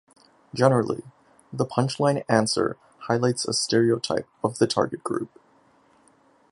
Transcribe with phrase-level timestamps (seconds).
[0.55, 1.03] Generally,
[1.53, 5.29] the punch line answer highlights a stereotype of the target group.